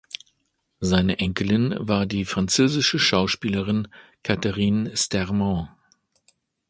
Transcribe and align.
Seine 0.79 1.19
Enkelin 1.19 1.75
war 1.77 2.07
die 2.07 2.25
französische 2.25 2.97
Schauspielerin 2.97 3.87
Catherine 4.23 4.97
Stermann. 4.97 5.69